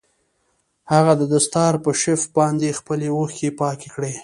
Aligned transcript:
هغه 0.91 1.13
د 1.19 1.23
دستار 1.33 1.73
په 1.83 1.91
شف 2.01 2.21
باندې 2.37 2.77
خپلې 2.79 3.07
اوښکې 3.11 3.49
پاکې 3.61 3.89
کړې. 3.95 4.13